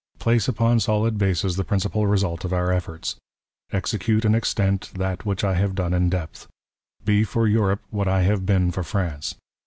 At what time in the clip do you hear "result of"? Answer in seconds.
2.07-2.51